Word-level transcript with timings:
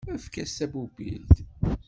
Efk-as 0.15 0.51
tapupilt! 0.57 1.35